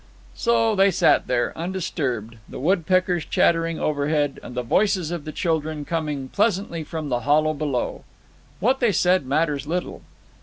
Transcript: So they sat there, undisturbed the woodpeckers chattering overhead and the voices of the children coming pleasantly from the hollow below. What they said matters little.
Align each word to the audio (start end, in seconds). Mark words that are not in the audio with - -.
So 0.33 0.73
they 0.73 0.89
sat 0.89 1.27
there, 1.27 1.55
undisturbed 1.55 2.37
the 2.49 2.59
woodpeckers 2.59 3.23
chattering 3.23 3.79
overhead 3.79 4.39
and 4.41 4.55
the 4.55 4.63
voices 4.63 5.11
of 5.11 5.25
the 5.25 5.31
children 5.31 5.85
coming 5.85 6.29
pleasantly 6.29 6.83
from 6.83 7.09
the 7.09 7.19
hollow 7.19 7.53
below. 7.53 8.03
What 8.59 8.79
they 8.79 8.93
said 8.93 9.27
matters 9.27 9.67
little. 9.67 10.01